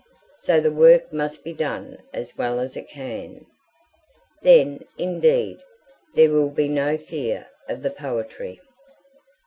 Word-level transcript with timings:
So 0.37 0.59
the 0.59 0.71
work 0.71 1.13
must 1.13 1.43
be 1.43 1.53
done 1.53 1.99
as 2.11 2.35
well 2.35 2.59
as 2.59 2.75
it 2.75 2.89
can. 2.89 3.45
Then, 4.41 4.81
indeed, 4.97 5.57
there 6.15 6.31
will 6.31 6.49
be 6.49 6.67
no 6.67 6.97
fear 6.97 7.47
of 7.69 7.83
the 7.83 7.91
poetry. 7.91 8.59